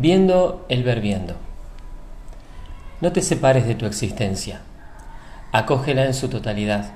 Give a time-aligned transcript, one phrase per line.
[0.00, 1.34] Viendo el ver viendo.
[3.02, 4.62] No te separes de tu existencia.
[5.52, 6.92] Acógela en su totalidad.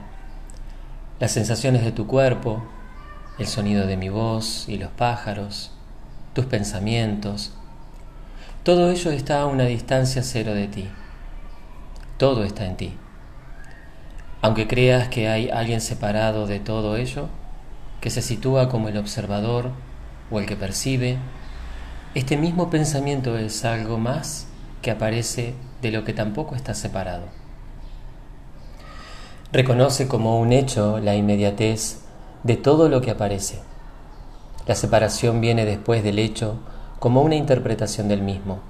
[1.21, 2.65] Las sensaciones de tu cuerpo,
[3.39, 5.71] el sonido de mi voz y los pájaros,
[6.33, 7.53] tus pensamientos,
[8.63, 10.89] todo ello está a una distancia cero de ti.
[12.17, 12.95] Todo está en ti.
[14.41, 17.29] Aunque creas que hay alguien separado de todo ello,
[18.01, 19.73] que se sitúa como el observador
[20.31, 21.19] o el que percibe,
[22.15, 24.47] este mismo pensamiento es algo más
[24.83, 27.25] que aparece de lo que tampoco está separado.
[29.53, 32.03] Reconoce como un hecho la inmediatez
[32.45, 33.61] de todo lo que aparece.
[34.67, 36.59] La separación viene después del hecho
[37.01, 38.61] como una interpretación del mismo.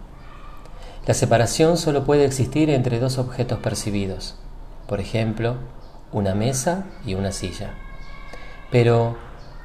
[1.07, 4.37] La separación solo puede existir entre dos objetos percibidos,
[4.89, 5.57] por ejemplo,
[6.13, 7.75] una mesa y una silla.
[8.71, 9.17] Pero,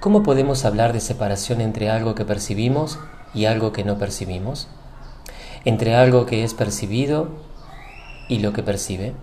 [0.02, 3.00] ¿cómo podemos hablar de separación entre algo que percibimos
[3.34, 4.68] y algo que no percibimos,
[5.66, 7.30] entre algo que es percibido
[8.28, 9.14] y lo que percibe.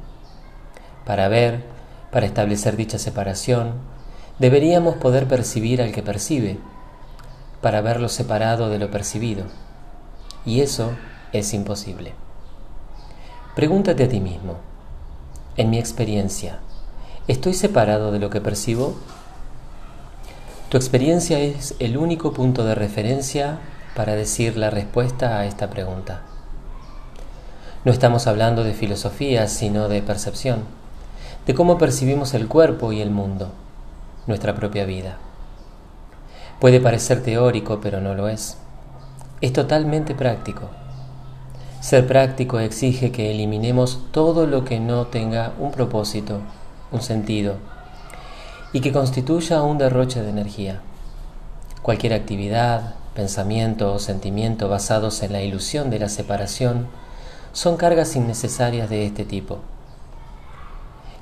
[1.04, 1.64] Para ver,
[2.10, 3.74] para establecer dicha separación,
[4.38, 6.58] deberíamos poder percibir al que percibe,
[7.60, 9.46] para verlo separado de lo percibido.
[10.44, 10.92] Y eso
[11.32, 12.14] es imposible.
[13.54, 14.56] Pregúntate a ti mismo,
[15.56, 16.58] en mi experiencia,
[17.26, 18.94] ¿estoy separado de lo que percibo?
[20.68, 23.58] Tu experiencia es el único punto de referencia
[23.96, 26.20] para decir la respuesta a esta pregunta.
[27.84, 30.64] No estamos hablando de filosofía, sino de percepción,
[31.46, 33.52] de cómo percibimos el cuerpo y el mundo,
[34.26, 35.16] nuestra propia vida.
[36.60, 38.58] Puede parecer teórico, pero no lo es.
[39.40, 40.68] Es totalmente práctico.
[41.80, 46.40] Ser práctico exige que eliminemos todo lo que no tenga un propósito,
[46.92, 47.54] un sentido,
[48.72, 50.80] y que constituya un derroche de energía.
[51.82, 56.86] Cualquier actividad, pensamiento o sentimiento basados en la ilusión de la separación
[57.52, 59.58] son cargas innecesarias de este tipo.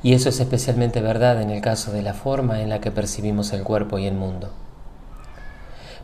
[0.03, 3.55] Y eso es especialmente verdad en el caso de la forma en la que percibimos
[3.55, 4.51] el cuerpo y el mundo.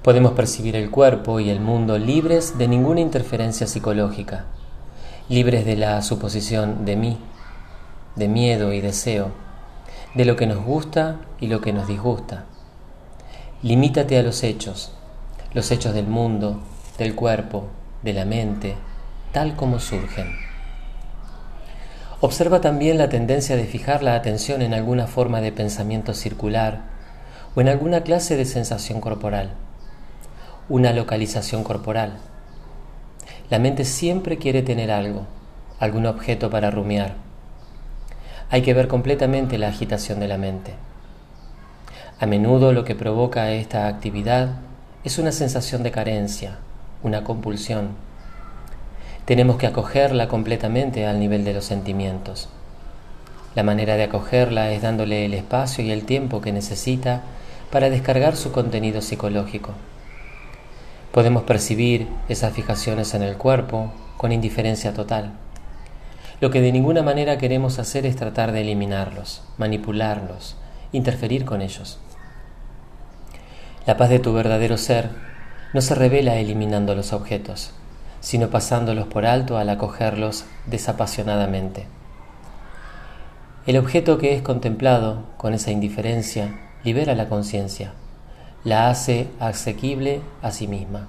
[0.03, 4.47] Podemos percibir el cuerpo y el mundo libres de ninguna interferencia psicológica,
[5.29, 7.19] libres de la suposición de mí,
[8.17, 9.33] de miedo y deseo,
[10.15, 12.45] de lo que nos gusta y lo que nos disgusta.
[13.63, 14.93] Limítate a los hechos,
[15.53, 16.61] los hechos del mundo,
[16.97, 17.67] del cuerpo,
[18.03, 18.77] de la mente,
[19.33, 20.37] tal como surgen.
[22.21, 26.83] Observa también la tendencia de fijar la atención en alguna forma de pensamiento circular
[27.57, 29.55] o en alguna clase de sensación corporal,
[30.69, 32.19] una localización corporal.
[33.49, 35.27] La mente siempre quiere tener algo,
[35.81, 37.15] algún objeto para rumiar.
[38.51, 40.75] Hay que ver completamente la agitación de la mente.
[42.21, 44.57] A menudo lo que provoca esta actividad
[45.03, 46.59] es una sensación de carencia,
[47.03, 47.89] una compulsión.
[49.25, 52.51] Tenemos que acogerla completamente al nivel de los sentimientos.
[53.55, 57.23] La manera de acogerla es dándole el espacio y el tiempo que necesita
[57.73, 59.73] para descargar su contenido psicológico.
[61.13, 65.33] Podemos percibir esas fijaciones en el cuerpo con indiferencia total.
[66.43, 70.57] Lo que de ninguna manera queremos hacer es tratar de eliminarlos, manipularlos,
[70.93, 71.99] interferir con ellos.
[73.91, 75.11] La paz de tu verdadero ser
[75.75, 77.73] no se revela eliminando los objetos,
[78.21, 81.89] sino pasándolos por alto al acogerlos desapasionadamente.
[83.67, 87.91] El objeto que es contemplado con esa indiferencia libera la conciencia,
[88.63, 91.09] la hace asequible a sí misma.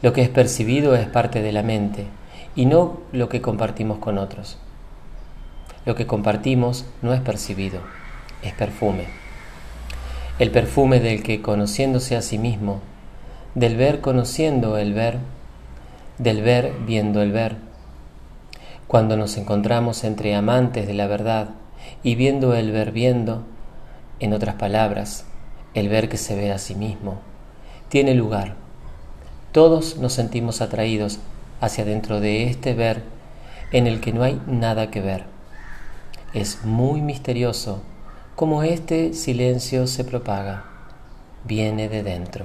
[0.00, 2.06] Lo que es percibido es parte de la mente
[2.54, 4.56] y no lo que compartimos con otros.
[5.84, 7.80] Lo que compartimos no es percibido,
[8.40, 9.25] es perfume
[10.38, 12.80] el perfume del que conociéndose a sí mismo,
[13.54, 15.18] del ver conociendo el ver,
[16.18, 17.56] del ver viendo el ver.
[18.86, 21.48] Cuando nos encontramos entre amantes de la verdad
[22.02, 23.44] y viendo el ver viendo,
[24.20, 25.24] en otras palabras,
[25.72, 27.18] el ver que se ve a sí mismo,
[27.88, 28.56] tiene lugar.
[29.52, 31.18] Todos nos sentimos atraídos
[31.62, 33.02] hacia dentro de este ver
[33.72, 35.24] en el que no hay nada que ver.
[36.34, 37.80] Es muy misterioso
[38.36, 40.64] como este silencio se propaga,
[41.44, 42.44] viene de dentro.